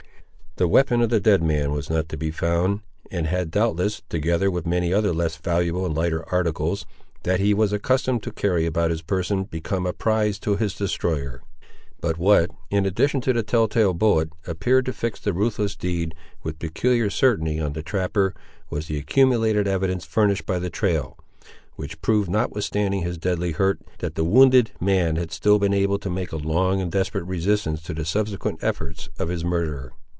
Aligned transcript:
The 0.57 0.67
weapon 0.67 0.99
of 0.99 1.09
the 1.09 1.21
dead 1.21 1.41
man 1.41 1.71
was 1.71 1.89
not 1.89 2.09
to 2.09 2.17
be 2.17 2.29
found, 2.29 2.81
and 3.09 3.25
had 3.25 3.51
doubtless, 3.51 4.01
together 4.09 4.51
with 4.51 4.67
many 4.67 4.93
other 4.93 5.13
less 5.13 5.37
valuable 5.37 5.85
and 5.85 5.95
lighter 5.95 6.27
articles, 6.27 6.85
that 7.23 7.39
he 7.39 7.53
was 7.53 7.71
accustomed 7.71 8.21
to 8.23 8.33
carry 8.33 8.65
about 8.65 8.89
his 8.91 9.01
person, 9.01 9.45
become 9.45 9.85
a 9.85 9.93
prize 9.93 10.37
to 10.39 10.57
his 10.57 10.75
destroyer. 10.75 11.41
But 12.01 12.17
what, 12.17 12.51
in 12.69 12.85
addition 12.85 13.21
to 13.21 13.31
the 13.33 13.43
tell 13.43 13.69
tale 13.69 13.93
bullet, 13.93 14.33
appeared 14.45 14.85
to 14.87 14.93
fix 14.93 15.21
the 15.21 15.31
ruthless 15.31 15.77
deed 15.77 16.13
with 16.43 16.59
peculiar 16.59 17.09
certainty 17.09 17.61
on 17.61 17.71
the 17.71 17.81
trapper, 17.81 18.33
was 18.69 18.87
the 18.87 18.97
accumulated 18.97 19.69
evidence 19.69 20.03
furnished 20.03 20.45
by 20.45 20.59
the 20.59 20.69
trail; 20.69 21.17
which 21.77 22.01
proved, 22.01 22.29
notwithstanding 22.29 23.03
his 23.03 23.17
deadly 23.17 23.53
hurt, 23.53 23.79
that 23.99 24.15
the 24.15 24.25
wounded 24.25 24.71
man 24.81 25.15
had 25.15 25.31
still 25.31 25.59
been 25.59 25.73
able 25.73 25.97
to 25.97 26.09
make 26.09 26.33
a 26.33 26.37
long 26.37 26.81
and 26.81 26.91
desperate 26.91 27.23
resistance 27.25 27.81
to 27.81 27.93
the 27.93 28.03
subsequent 28.03 28.59
efforts 28.61 29.07
of 29.17 29.29
his 29.29 29.45
murderer. 29.45 29.93